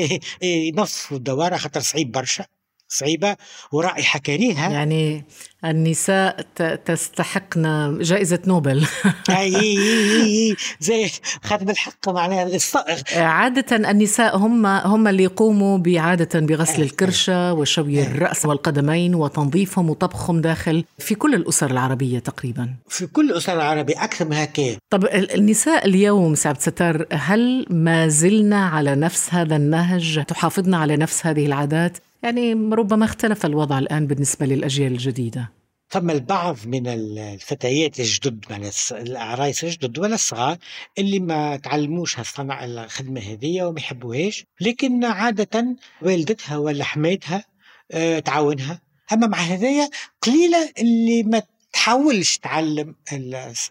ينظفوا 0.43 1.17
الدوارة 1.17 1.57
خاطر 1.57 1.81
صعيب 1.81 2.13
برشا. 2.13 2.47
صعيبة 2.89 3.37
ورائحة 3.73 4.19
كريهة 4.19 4.73
يعني 4.73 5.25
النساء 5.65 6.47
تستحقن 6.85 7.99
جائزة 8.01 8.39
نوبل. 8.47 8.87
أي 9.31 10.57
زي 10.81 11.11
خاتم 11.43 11.71
الحق 11.71 12.09
معناها 12.09 12.47
الصائغ. 12.47 13.01
عادة 13.17 13.77
النساء 13.91 14.37
هم 14.37 14.67
هم 14.67 15.09
اللي 15.09 15.23
يقوموا 15.23 15.79
بعادة 15.79 16.41
بغسل 16.41 16.83
الكرشة 16.83 17.53
وشوي 17.53 18.03
الرأس 18.03 18.47
والقدمين 18.47 19.15
وتنظيفهم 19.15 19.91
وطبخهم 19.91 20.41
داخل 20.41 20.85
في 20.99 21.15
كل 21.15 21.35
الأسر 21.35 21.71
العربية 21.71 22.19
تقريبا. 22.19 22.75
في 22.89 23.07
كل 23.07 23.31
الأسر 23.31 23.53
العربية 23.53 24.05
أكثر 24.05 24.25
من 24.25 24.33
هكذا. 24.33 24.77
طب 24.91 25.07
النساء 25.13 25.87
اليوم 25.87 26.35
سعد 26.35 26.61
ستار 26.61 27.07
هل 27.13 27.67
ما 27.71 28.09
زلنا 28.09 28.67
على 28.67 28.95
نفس 28.95 29.35
هذا 29.35 29.57
النهج؟ 29.57 30.25
تحافظن 30.29 30.75
على 30.75 30.97
نفس 30.97 31.27
هذه 31.27 31.47
العادات؟ 31.47 31.99
يعني 32.27 32.53
ربما 32.53 33.05
اختلف 33.05 33.47
الوضع 33.47 33.79
الآن 33.79 34.07
بالنسبة 34.07 34.47
للأجيال 34.47 34.93
الجديدة. 34.93 35.53
ثم 35.89 36.11
البعض 36.11 36.57
من 36.67 36.87
الفتيات 36.87 38.01
الجدد 38.01 38.45
من 38.51 38.71
العرايس 38.93 39.65
الجدد 39.65 39.99
ولا 39.99 40.15
الصغار 40.15 40.57
اللي 40.99 41.19
ما 41.19 41.57
تعلموش 41.57 42.19
هالصنعة 42.19 42.65
الخدمة 42.65 43.21
هذه 43.21 43.63
وما 43.63 43.81
يحبوهاش 43.81 44.45
لكن 44.61 45.05
عادة 45.05 45.77
والدتها 46.03 46.57
ولا 46.57 46.85
حماتها 46.85 47.45
آه، 47.93 48.19
تعاونها. 48.19 48.81
أما 49.13 49.27
مع 49.27 49.39
هذايا 49.39 49.91
قليلة 50.23 50.71
اللي 50.79 51.23
ما 51.23 51.43
تحاولش 51.77 52.37
تعلم 52.39 52.95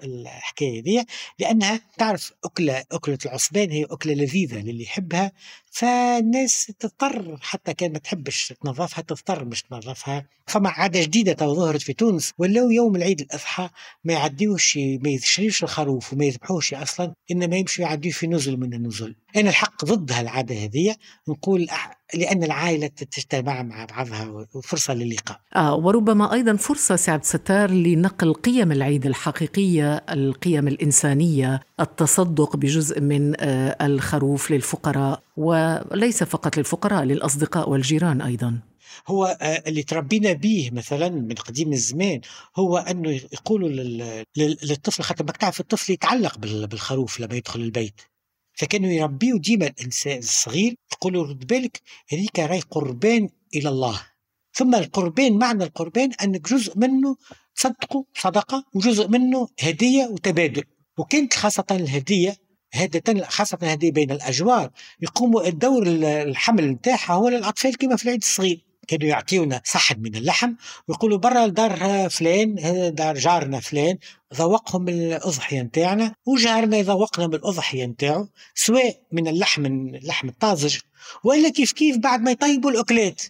الحكاية 0.04 0.82
دي 0.82 1.04
لأنها 1.40 1.82
تعرف 1.98 2.34
أكلة 2.46 2.84
أكلة 2.92 3.18
العصبان 3.26 3.72
هي 3.72 3.84
أكلة 3.84 4.14
لذيذة 4.14 4.62
للي 4.62 4.84
يحبها 4.84 5.32
فالناس 5.72 6.72
تضطر 6.80 7.38
حتى 7.42 7.74
كان 7.74 7.94
ما 7.94 8.00
تحبش 8.00 8.54
تنظفها 8.64 9.02
تضطر 9.02 9.46
مش 9.46 9.62
تنظفها. 9.64 10.26
فما 10.48 10.70
عادة 10.70 11.02
جديدة 11.02 11.34
تو 11.34 11.56
ظهرت 11.56 11.82
في 11.82 11.94
تونس 11.94 12.34
ولو 12.38 12.70
يوم 12.70 12.96
العيد 12.96 13.22
الأضحى 13.22 13.70
ما 14.04 14.14
يعديوش 14.14 14.78
ما 14.78 15.10
يشريوش 15.10 15.64
الخروف 15.64 16.14
وما 16.14 16.26
يذبحوش 16.26 16.74
أصلا 16.74 17.14
إنما 17.32 17.56
يمشوا 17.56 17.86
يعديوا 17.86 18.14
في 18.14 18.28
نزل 18.28 18.58
من 18.58 18.74
النزل. 18.74 19.16
أنا 19.36 19.50
الحق 19.50 19.86
ضد 19.86 20.12
هالعادة 20.12 20.56
هذه 20.56 20.96
نقول 21.28 21.68
لأن 22.14 22.44
العائلة 22.44 22.88
تجتمع 22.88 23.64
مع 23.64 23.86
بعضها 23.86 24.48
وفرصة 24.54 24.94
للقاء. 24.94 25.40
آه 25.56 25.76
وربما 25.76 26.34
أيضا 26.34 26.56
فرصة 26.56 26.96
سعد 26.96 27.24
ستار 27.26 27.72
لنقل 27.72 28.34
قيم 28.34 28.72
العيد 28.72 29.06
الحقيقية 29.06 29.96
القيم 29.96 30.68
الإنسانية 30.68 31.60
التصدق 31.80 32.56
بجزء 32.56 33.02
من 33.02 33.34
آه 33.40 33.86
الخروف 33.86 34.52
للفقراء 34.52 35.22
وليس 35.38 36.24
فقط 36.24 36.58
للفقراء 36.58 37.04
للأصدقاء 37.04 37.70
والجيران 37.70 38.22
أيضا. 38.22 38.60
هو 39.08 39.38
آه، 39.42 39.64
اللي 39.68 39.84
تربينا 39.84 40.34
به 40.34 40.70
مثلا 40.74 41.10
من 41.10 41.34
قديم 41.36 41.74
الزمان 41.74 42.22
هو 42.56 42.78
أنه 42.78 43.12
يقولوا 43.12 43.70
للطفل 44.38 45.04
خاطر 45.04 45.26
ما 45.26 45.32
تعرف 45.32 45.60
الطفل 45.60 45.94
يتعلق 45.94 46.38
بالخروف 46.38 47.20
لما 47.20 47.36
يدخل 47.36 47.60
البيت. 47.60 48.02
فكانوا 48.54 48.90
يربيوا 48.90 49.40
ديما 49.40 49.68
الانسان 49.68 50.18
الصغير 50.18 50.76
يقولوا 50.96 51.28
رد 51.28 51.48
بالك 51.48 51.82
هذيك 52.10 52.40
راي 52.40 52.60
قربان 52.60 53.30
إلى 53.56 53.70
الله. 53.70 54.02
ثم 54.54 54.76
القربان 54.76 55.38
معنى 55.38 55.64
القربان 55.64 56.12
أنك 56.24 56.50
جزء 56.50 56.78
منه 56.78 57.16
تصدقوا 57.56 58.04
صدقة 58.14 58.66
وجزء 58.74 59.08
منه 59.08 59.48
هدية 59.60 60.06
وتبادل. 60.06 60.64
وكانت 60.98 61.34
خاصة 61.34 61.66
الهدية 61.72 62.38
هذا 62.74 63.02
خاصة 63.24 63.58
الهدية 63.64 63.92
بين 63.92 64.12
الأجوار 64.12 64.72
يقوموا 65.02 65.48
الدور 65.48 65.84
الحمل 65.88 66.68
نتاعها 66.70 67.14
هو 67.14 67.30
للأطفال 67.30 67.78
كما 67.78 67.96
في 67.96 68.06
العيد 68.06 68.22
الصغير. 68.22 68.66
كانوا 68.88 69.08
يعطيونا 69.08 69.62
صحن 69.66 70.00
من 70.00 70.16
اللحم 70.16 70.54
ويقولوا 70.88 71.18
برا 71.18 71.48
دار 71.48 72.10
فلان 72.10 72.56
دار 72.96 73.16
جارنا 73.18 73.60
فلان 73.60 73.98
ذوقهم 74.34 74.90
الأضحية 74.90 75.62
نتاعنا 75.62 76.16
وجارنا 76.26 76.78
يذوقنا 76.78 77.28
من 77.28 77.36
الأضحية 77.36 77.86
نتاعو 77.86 78.28
سواء 78.56 79.02
من 79.12 79.28
اللحم 79.28 79.66
اللحم 79.66 80.30
الطازج 80.30 80.78
وإلا 81.24 81.50
كيف 81.50 81.72
كيف 81.72 81.98
بعد 81.98 82.22
ما 82.22 82.32
يطيبوا 82.32 82.72
الأكلات. 82.72 83.22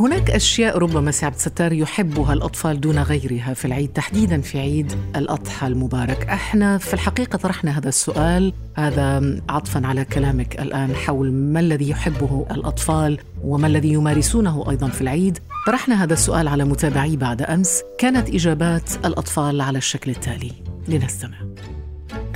هناك 0.00 0.30
أشياء 0.30 0.78
ربما 0.78 1.10
سي 1.10 1.26
عبد 1.26 1.34
الستار 1.34 1.72
يحبها 1.72 2.32
الأطفال 2.32 2.80
دون 2.80 2.98
غيرها 2.98 3.54
في 3.54 3.64
العيد 3.64 3.92
تحديدا 3.92 4.40
في 4.40 4.58
عيد 4.58 4.92
الأضحى 5.16 5.66
المبارك. 5.66 6.26
إحنا 6.28 6.78
في 6.78 6.94
الحقيقة 6.94 7.36
طرحنا 7.36 7.78
هذا 7.78 7.88
السؤال 7.88 8.52
هذا 8.74 9.40
عطفا 9.48 9.86
على 9.86 10.04
كلامك 10.04 10.60
الآن 10.60 10.94
حول 10.94 11.32
ما 11.32 11.60
الذي 11.60 11.90
يحبه 11.90 12.46
الأطفال 12.50 13.18
وما 13.44 13.66
الذي 13.66 13.92
يمارسونه 13.92 14.70
أيضا 14.70 14.88
في 14.88 15.00
العيد. 15.00 15.38
طرحنا 15.66 16.04
هذا 16.04 16.12
السؤال 16.12 16.48
على 16.48 16.64
متابعي 16.64 17.16
بعد 17.16 17.42
أمس. 17.42 17.82
كانت 17.98 18.28
إجابات 18.28 18.90
الأطفال 19.04 19.60
على 19.60 19.78
الشكل 19.78 20.10
التالي. 20.10 20.52
لنستمع. 20.88 21.36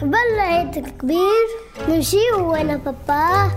قبل 0.00 0.16
العيد 0.34 0.76
الكبير 0.76 1.46
نمشي 1.88 2.30
وأنا 2.32 2.76
بابا. 2.76 3.50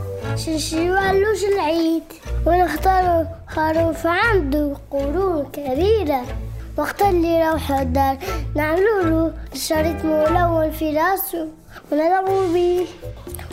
نمشي 0.48 0.90
علوش 0.90 1.44
العيد. 1.44 2.04
ونختار 2.46 3.28
خروف 3.48 4.08
عنده 4.08 4.74
قرون 4.92 5.46
كبيرة. 5.54 6.22
وقت 6.78 7.02
اللي 7.02 7.50
روح 7.50 7.72
الدار 7.72 8.18
نعملوا 8.56 9.04
له 9.04 9.34
شريط 9.54 10.06
ملون 10.06 10.72
في 10.72 10.98
راسه 10.98 11.48
ونلعبوا 11.92 12.54
بيه 12.54 12.86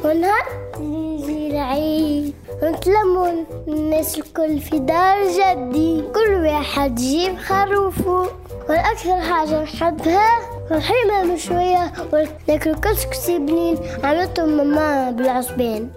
ونهار 0.05 0.45
يجي 0.81 1.51
العيد 1.51 2.35
ونتلموا 2.63 3.45
الناس 3.69 4.19
الكل 4.19 4.61
في 4.61 4.79
دار 4.79 5.17
جدي. 5.25 6.03
كل 6.15 6.35
واحد 6.35 7.01
يجيب 7.01 7.39
خروفه 7.39 8.27
والأكثر 8.69 9.21
حاجة 9.21 9.63
نحبها 9.63 10.54
والحيمة 10.71 11.37
شوية 11.37 11.93
وناكلوا 12.13 12.77
كسكسي 12.77 13.39
بنين 13.39 13.79
عملتهم 14.05 14.57
ماما 14.57 15.11
بالعصبان 15.11 15.91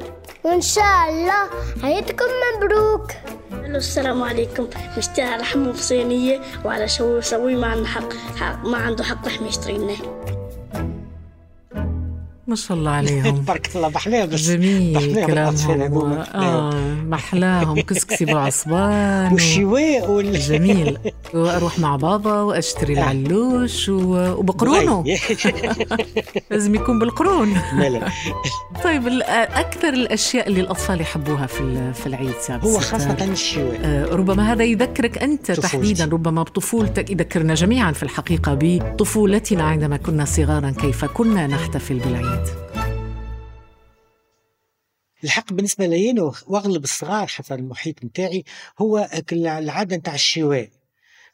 وإن 0.43 0.61
شاء 0.61 1.09
الله 1.09 1.49
عيدكم 1.83 2.25
مبروك. 2.55 3.11
السلام 3.51 4.23
عليكم. 4.23 4.67
نشتري 4.97 5.37
لحم 5.37 5.73
في 5.73 5.83
صينية 5.83 6.39
وعلى 6.65 6.87
شو 6.87 7.21
سوي 7.21 7.55
ما 7.55 7.67
عنده 7.67 7.87
حق, 7.87 8.13
ما 8.65 8.77
عنده 8.77 9.03
حق 9.03 9.27
لحم 9.27 9.45
يشتري 9.45 9.77
ما 12.47 12.55
شاء 12.55 12.77
الله 12.77 12.91
عليهم. 12.91 13.35
بارك 13.47 13.69
الله 13.75 13.89
محلاهم 13.89 14.29
جميل 14.29 15.25
كلامهم. 15.25 16.11
آه 16.35 16.95
محلاهم 17.05 17.81
كسكسي 17.81 18.25
بعصبان 18.25 19.33
والشواء 19.33 20.11
وال... 20.11 20.39
جميل. 20.39 20.97
وأروح 21.33 21.79
مع 21.79 21.95
بابا 21.95 22.41
وأشتري 22.41 22.93
العلوش 22.93 23.89
وبقرونه. 23.89 25.03
لازم 26.51 26.75
يكون 26.75 26.99
بالقرون. 26.99 27.53
طيب 28.83 29.07
أكثر 29.53 29.89
الأشياء 29.89 30.47
اللي 30.47 30.61
الأطفال 30.61 31.01
يحبوها 31.01 31.45
في 31.45 31.93
في 31.93 32.07
العيد 32.07 32.33
سابس 32.41 32.65
هو 32.65 32.79
خاصة 32.79 33.17
الشواء. 33.31 33.79
آه 33.83 34.05
ربما 34.05 34.53
هذا 34.53 34.63
يذكرك 34.63 35.17
أنت 35.17 35.51
طفولتي. 35.51 35.61
تحديدا 35.61 36.05
ربما 36.05 36.43
بطفولتك 36.43 37.09
يذكرنا 37.11 37.53
جميعا 37.53 37.91
في 37.91 38.03
الحقيقة 38.03 38.57
بطفولتنا 38.61 39.63
عندما 39.63 39.97
كنا 39.97 40.25
صغارا 40.25 40.69
كيف 40.71 41.05
كنا 41.05 41.47
نحتفل 41.47 41.99
بالعيد. 41.99 42.36
الحق 45.23 45.53
بالنسبة 45.53 45.85
لي 45.85 46.31
وأغلب 46.47 46.83
الصغار 46.83 47.27
حتى 47.27 47.53
المحيط 47.53 48.03
نتاعي 48.03 48.43
هو 48.79 49.09
العادة 49.31 49.95
نتاع 49.97 50.13
الشواء. 50.13 50.69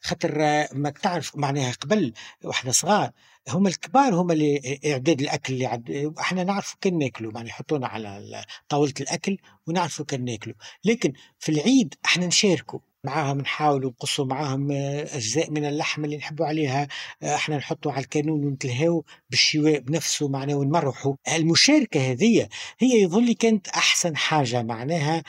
خاطر 0.01 0.37
ما 0.73 0.89
تعرف 0.89 1.35
معناها 1.35 1.71
قبل 1.71 2.13
وإحنا 2.43 2.71
صغار 2.71 3.11
هم 3.49 3.67
الكبار 3.67 4.15
هم 4.15 4.31
اللي 4.31 4.79
إعداد 4.85 5.21
الأكل 5.21 5.53
اللي 5.53 5.65
عد... 5.65 6.13
إحنا 6.19 6.43
نعرفوا 6.43 6.77
كان 6.81 6.97
ناكلوا 6.97 7.31
يعني 7.35 7.49
يحطونا 7.49 7.87
على 7.87 8.45
طاولة 8.69 8.93
الأكل 9.01 9.37
ونعرفوا 9.67 10.05
كان 10.05 10.25
ناكلوا. 10.25 10.55
لكن 10.85 11.13
في 11.39 11.51
العيد 11.51 11.95
إحنا 12.05 12.25
نشاركوا. 12.27 12.79
معاهم 13.05 13.37
نحاولوا 13.37 13.89
نقصوا 13.91 14.25
معاهم 14.25 14.71
آه، 14.71 15.01
أجزاء 15.03 15.51
من 15.51 15.65
اللحم 15.65 16.05
اللي 16.05 16.17
نحبوا 16.17 16.45
عليها. 16.45 16.87
آه، 17.23 17.35
إحنا 17.35 17.57
نحطوا 17.57 17.91
على 17.91 18.03
الكانون 18.03 18.45
ونتلهاو 18.45 19.05
بالشواء 19.29 19.79
بنفسه 19.79 20.27
معناه 20.27 20.55
ونمرحوا. 20.55 21.15
المشاركة 21.33 22.11
هذه 22.11 22.47
هي 22.79 23.01
يظل 23.01 23.33
كانت 23.33 23.67
أحسن 23.67 24.15
حاجة 24.17 24.63
معناها 24.63 25.23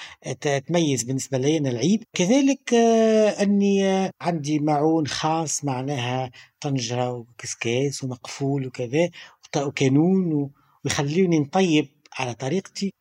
تميز 0.67 1.03
بالنسبة 1.03 1.39
لي 1.39 1.59
أنا 1.59 1.71
العيد 1.71 2.05
كذلك 2.13 2.75
آه، 2.75 3.43
أني 3.43 4.11
عندي 4.21 4.59
معون 4.59 5.07
خاص 5.07 5.65
معناها 5.65 6.31
طنجرة 6.61 7.11
وكسكاس 7.13 8.05
ومقفول 8.05 8.67
وكذا 8.67 9.11
وكانون 9.57 10.51
ويخلوني 10.85 11.39
نطيب 11.39 11.89
على 12.19 12.35
طريقتي 12.35 12.93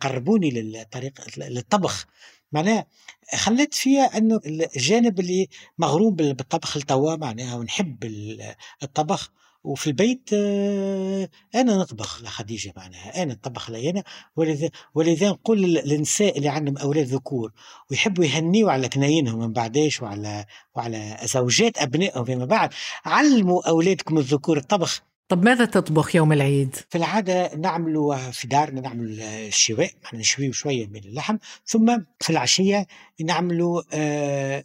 قربوني 0.00 0.50
للطريق 0.50 1.20
للطبخ. 1.38 2.06
معناها 2.52 2.86
خليت 3.34 3.74
فيها 3.74 4.18
إنه 4.18 4.40
الجانب 4.46 5.20
اللي 5.20 5.48
مغروم 5.78 6.14
بالطبخ 6.14 6.76
التوا 6.76 7.16
معناها 7.16 7.56
ونحب 7.56 8.04
الطبخ. 8.82 9.30
وفي 9.64 9.86
البيت 9.86 10.30
آه، 10.32 11.28
أنا 11.54 11.76
نطبخ 11.76 12.22
لخديجه 12.22 12.72
معناها 12.76 13.22
أنا 13.22 13.32
نطبخ 13.34 13.70
لي 13.70 13.90
أنا 13.90 14.04
ولذا 14.36 14.70
ولذا 14.94 15.28
نقول 15.28 15.62
للنساء 15.62 16.38
اللي 16.38 16.48
عندهم 16.48 16.78
أولاد 16.78 17.06
ذكور 17.06 17.52
ويحبوا 17.90 18.24
يهنيوا 18.24 18.72
على 18.72 18.88
كناينهم 18.88 19.38
من 19.38 19.52
بعداش 19.52 20.02
وعلى 20.02 20.46
وعلى 20.74 21.16
زوجات 21.24 21.78
أبنائهم 21.78 22.24
فيما 22.24 22.44
بعد. 22.44 22.70
علموا 23.04 23.68
أولادكم 23.68 24.18
الذكور 24.18 24.56
الطبخ. 24.58 25.02
طب 25.30 25.44
ماذا 25.44 25.64
تطبخ 25.64 26.16
يوم 26.16 26.32
العيد؟ 26.32 26.76
في 26.88 26.98
العادة 26.98 27.54
نعمل 27.54 28.18
في 28.32 28.48
دارنا 28.48 28.80
نعمل 28.80 29.20
الشواء 29.20 29.90
نشوي 30.14 30.52
شوية 30.52 30.86
من 30.86 30.96
اللحم 30.96 31.36
ثم 31.66 31.98
في 32.20 32.30
العشية 32.30 32.86
نعمل 33.20 33.82
آه، 33.92 34.64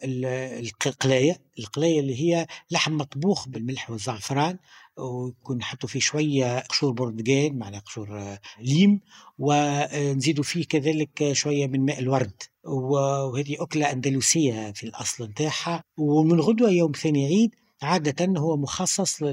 القلاية 0.85 1.37
القلاية 1.59 1.99
اللي 1.99 2.21
هي 2.21 2.47
لحم 2.71 2.97
مطبوخ 2.97 3.47
بالملح 3.47 3.89
والزعفران 3.89 4.57
ويكون 4.97 5.57
نحطوا 5.57 5.89
فيه 5.89 5.99
شوية 5.99 6.59
قشور 6.59 6.91
بردقان 6.91 7.57
معنا 7.57 7.79
قشور 7.79 8.19
آه، 8.19 8.39
ليم 8.59 8.99
ونزيدوا 9.39 10.43
فيه 10.43 10.65
كذلك 10.65 11.31
شوية 11.31 11.67
من 11.67 11.85
ماء 11.85 11.99
الورد 11.99 12.43
وهذه 12.63 13.55
أكلة 13.59 13.91
أندلسية 13.91 14.71
في 14.71 14.83
الأصل 14.83 15.23
نتاعها 15.23 15.83
ومن 15.97 16.39
غدوة 16.39 16.69
يوم 16.69 16.91
ثاني 16.91 17.25
عيد 17.25 17.55
عادة 17.85 18.39
هو 18.39 18.57
مخصص 18.57 19.23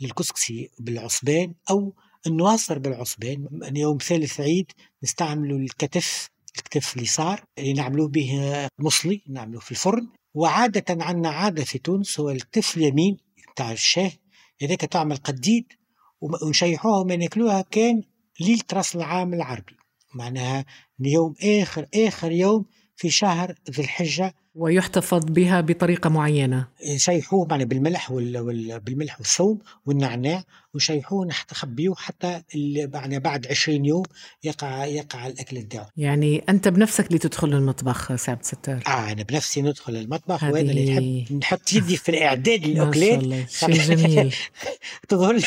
للكسكسي 0.00 0.70
بالعصبان 0.78 1.54
أو 1.70 1.94
النواصر 2.26 2.78
بالعصبان. 2.78 3.46
يوم 3.76 3.98
ثالث 3.98 4.40
عيد 4.40 4.72
نستعملوا 5.02 5.58
الكتف 5.58 6.30
الكتف 6.56 6.96
اليسار 6.96 7.44
اللي 7.58 7.72
نعملوه 7.72 8.08
به 8.08 8.30
مصلي 8.78 9.22
نعملوه 9.28 9.60
في 9.60 9.70
الفرن. 9.70 10.08
وعادة 10.34 11.04
عندنا 11.04 11.28
عادة 11.30 11.64
في 11.64 11.78
تونس 11.78 12.20
هو 12.20 12.30
الكتف 12.30 12.76
اليمين 12.76 13.16
بتاع 13.54 13.72
الشاه 13.72 14.12
هذاك 14.62 14.80
تعمل 14.80 15.16
قديد 15.16 15.72
ونشيحوها 16.20 17.00
وما 17.00 17.16
ناكلوها 17.16 17.62
كان 17.70 18.02
ليلة 18.40 18.64
رأس 18.72 18.96
العام 18.96 19.34
العربي. 19.34 19.76
معناها 20.14 20.64
يوم 21.00 21.34
آخر 21.42 21.86
آخر 21.94 22.32
يوم 22.32 22.64
في 22.96 23.10
شهر 23.10 23.54
ذي 23.70 23.82
الحجة 23.82 24.34
ويحتفظ 24.54 25.24
بها 25.24 25.60
بطريقة 25.60 26.10
معينة 26.10 26.66
يشيحوه 26.84 27.46
يعني 27.50 27.64
بالملح. 27.64 28.10
وال... 28.10 28.80
بالملح 28.80 29.18
والثوم 29.20 29.58
والنعناع 29.86 30.42
ونشيحوه 30.74 31.26
نخبيوه 31.52 31.94
حتى 31.94 32.42
يعني 32.54 33.18
بعد 33.18 33.46
20 33.46 33.84
يوم 33.84 34.02
يقع 34.44 34.84
يقع 34.84 35.26
الأكل 35.26 35.58
نتاعو 35.58 35.86
يعني 35.96 36.44
أنت 36.48 36.68
بنفسك 36.68 37.06
اللي 37.06 37.18
تدخل 37.18 37.48
للمطبخ 37.48 38.14
سي 38.16 38.30
عبد 38.30 38.40
الستار 38.40 38.82
آه 38.86 39.12
أنا 39.12 39.22
بنفسي 39.22 39.62
ندخل 39.62 39.96
المطبخ 39.96 40.42
وأنا 40.42 40.60
اللي 40.60 41.24
نحب 41.24 41.36
نحط 41.38 41.72
يدي 41.72 41.96
في 41.96 42.08
الإعداد 42.08 42.64
الاكلات 42.64 43.50
شيء 43.50 43.72
جميل. 43.72 44.34
تظهر 45.08 45.40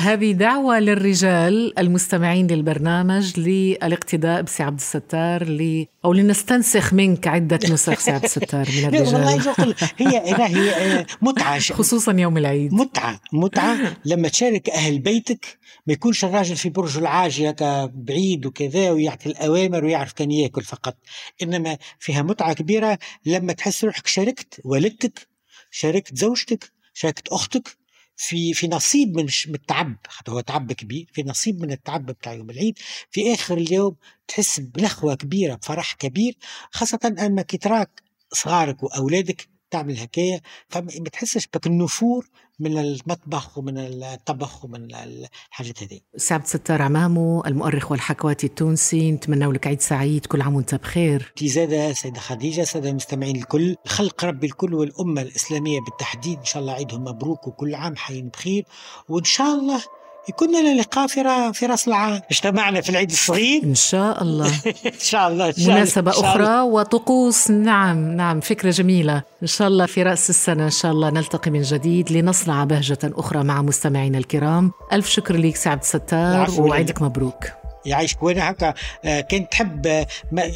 هذه 0.00 0.32
دعوة 0.32 0.78
للرجال 0.78 1.78
المستمعين 1.78 2.46
للبرنامج 2.46 3.40
للاقتداء 3.40 4.42
بسي 4.42 4.62
عبد 4.62 4.78
الستار 4.78 5.44
ل 5.44 5.86
أو 6.04 6.12
لنستنسخ 6.12 6.92
منك 6.94 7.26
عدة 7.28 7.58
نسخ 7.70 7.98
سي 7.98 8.10
عبد 8.10 8.24
الستار 8.24 8.68
من 8.76 8.84
الرجال. 8.94 9.14
والله 9.14 9.74
هي 9.98 10.34
هي 10.46 11.06
متعة. 11.22 11.58
خصوصا 11.78 12.12
يوم 12.12 12.36
العيد. 12.38 12.74
متعه 12.74 13.20
متعة. 13.32 13.96
لما 14.04 14.28
تشارك 14.28 14.61
أهل 14.68 14.98
بيتك 14.98 15.58
ما 15.86 15.92
يكونش 15.92 16.24
الراجل 16.24 16.56
في 16.56 16.70
برج 16.70 16.98
العاجي 16.98 17.54
بعيد 17.94 18.46
وكذا 18.46 18.90
ويعطي 18.90 19.28
الأوامر 19.28 19.84
ويعرف 19.84 20.12
كان 20.12 20.30
ياكل 20.30 20.62
فقط. 20.62 20.96
إنما 21.42 21.78
فيها 21.98 22.22
متعة 22.22 22.52
كبيرة 22.52 22.98
لما 23.26 23.52
تحس 23.52 23.84
روحك 23.84 24.06
شاركت 24.06 24.60
والدتك 24.64 25.28
شاركت 25.70 26.16
زوجتك 26.16 26.72
شاركت 26.94 27.28
أختك 27.28 27.76
في 28.16 28.54
في 28.54 28.68
نصيب 28.68 29.16
من 29.16 29.26
من 29.48 29.54
التعب. 29.54 29.96
حتى 30.08 30.30
هو 30.30 30.40
تعب 30.40 30.72
كبير 30.72 31.10
في 31.12 31.22
نصيب 31.22 31.60
من 31.60 31.72
التعب 31.72 32.06
بتاع 32.06 32.32
يوم 32.32 32.50
العيد. 32.50 32.78
في 33.10 33.34
آخر 33.34 33.56
اليوم 33.58 33.96
تحس 34.28 34.60
بنخوة 34.60 35.14
كبيرة 35.14 35.54
بفرح 35.54 35.92
كبير 35.92 36.36
خاصة 36.70 37.14
أما 37.26 37.42
كي 37.42 37.56
تراك 37.58 38.02
صغارك 38.32 38.82
وأولادك 38.82 39.51
تعمل 39.72 39.98
هكايا 39.98 40.40
فما 40.68 40.88
تحسش 41.12 41.46
بك 41.46 41.66
النفور 41.66 42.28
من 42.60 42.78
المطبخ 42.78 43.58
ومن 43.58 43.78
الطبخ 43.78 44.64
ومن 44.64 44.94
الحاجات 44.94 45.82
هذه 45.82 46.00
سعد 46.16 46.46
ستار 46.46 46.82
عمامو 46.82 47.44
المؤرخ 47.46 47.90
والحكواتي 47.90 48.46
التونسي 48.46 49.12
نتمنى 49.12 49.44
لك 49.44 49.66
عيد 49.66 49.80
سعيد 49.80 50.26
كل 50.26 50.42
عام 50.42 50.54
وانت 50.54 50.74
بخير. 50.74 51.32
زادة 51.42 51.92
سيدة 51.92 52.20
خديجة 52.20 52.62
سادة 52.62 52.90
المستمعين 52.90 53.36
الكل 53.36 53.76
خلق 53.86 54.24
ربي 54.24 54.46
الكل 54.46 54.74
والأمة 54.74 55.22
الإسلامية 55.22 55.80
بالتحديد. 55.80 56.38
إن 56.38 56.44
شاء 56.44 56.62
الله 56.62 56.72
عيدهم 56.72 57.04
مبروك 57.04 57.46
وكل 57.46 57.74
عام 57.74 57.96
حيين 57.96 58.28
بخير. 58.28 58.64
وإن 59.08 59.24
شاء 59.24 59.54
الله 59.54 59.82
يكون 60.28 60.48
لنا 60.48 60.80
لقاء 60.80 61.06
في 61.06 61.50
في 61.54 61.66
راس 61.66 61.88
العام. 61.88 62.20
اجتمعنا 62.30 62.80
في 62.80 62.90
العيد 62.90 63.10
الصغير. 63.10 63.62
إن 63.64 63.74
شاء 63.74 64.22
الله. 64.22 64.46
إن 64.86 65.00
شاء 65.00 65.28
الله 65.28 65.48
إن 65.48 65.52
شاء 65.52 65.74
مناسبة 65.74 66.10
إن 66.10 66.16
شاء 66.16 66.24
أخرى 66.24 66.44
الله. 66.44 66.64
وطقوس. 66.64 67.50
نعم 67.50 68.16
نعم 68.16 68.40
فكرة 68.40 68.70
جميلة. 68.70 69.22
إن 69.42 69.46
شاء 69.46 69.68
الله 69.68 69.86
في 69.86 70.02
رأس 70.02 70.30
السنة 70.30 70.64
إن 70.64 70.70
شاء 70.70 70.92
الله 70.92 71.10
نلتقي 71.10 71.50
من 71.50 71.62
جديد 71.62 72.12
لنصنع 72.12 72.64
بهجة 72.64 72.98
أخرى 73.04 73.44
مع 73.44 73.62
مستمعينا 73.62 74.18
الكرام. 74.18 74.72
ألف 74.92 75.08
شكر 75.08 75.36
لك 75.36 75.56
سعد 75.56 75.84
ستار 75.84 76.50
وعيدك 76.58 77.02
مبروك. 77.02 77.44
يعيشك 77.86 78.22
وأنا 78.22 78.50
هكا 78.50 78.74
آه، 79.04 79.20
كنت 79.20 79.52
تحب 79.52 79.86
آه، 79.86 80.06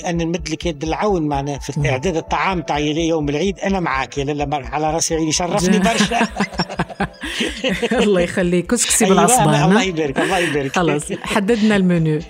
أن 0.06 0.16
نمد 0.16 0.48
لك 0.48 0.66
يد 0.66 0.82
العون 0.82 1.22
معنا 1.22 1.58
في 1.58 1.90
إعداد 1.90 2.16
الطعام 2.16 2.62
تاع 2.62 2.78
يوم 2.78 3.28
العيد. 3.28 3.58
أنا 3.58 3.80
معك 3.80 4.18
يا 4.18 4.24
لالا 4.24 4.66
على 4.66 4.94
راسي 4.94 5.14
عيني 5.14 5.32
شرفني 5.32 5.78
برشا. 5.78 6.28
الله 8.04 8.20
يخليك. 8.20 8.66
كسكسي 8.66 9.04
أيوة، 9.04 9.16
بالعصبان 9.16 9.62
الله 9.62 9.82
يبارك 9.82 10.18
الله 10.18 10.38
يبارك. 10.38 10.72
خلاص 10.76 11.12
حددنا 11.12 11.76
المنيو. 11.76 12.20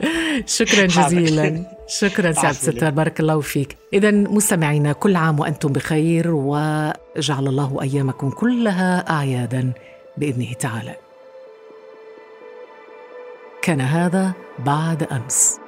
شكرا 0.47 0.87
جزيلا. 0.87 1.65
شكرا 1.89 2.33
سعد 2.33 2.55
ستار 2.55 2.91
بارك 2.91 3.21
الله 3.21 3.41
فيك. 3.41 3.77
إذا 3.93 4.11
مستمعينا 4.11 4.93
كل 4.93 5.17
عام 5.17 5.41
وأنتم 5.41 5.73
بخير 5.73 6.31
وجعل 6.31 7.49
الله 7.49 7.79
أيامكم 7.83 8.31
كلها 8.31 9.11
أعيادا 9.11 9.73
بإذنه 10.17 10.53
تعالى. 10.53 10.95
كان 13.63 13.81
هذا 13.81 14.33
بعد 14.59 15.03
أمس. 15.03 15.66